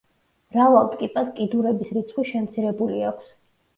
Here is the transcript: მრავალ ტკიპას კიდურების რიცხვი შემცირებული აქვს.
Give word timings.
მრავალ 0.53 0.87
ტკიპას 0.93 1.29
კიდურების 1.37 1.93
რიცხვი 1.99 2.27
შემცირებული 2.33 3.09
აქვს. 3.11 3.31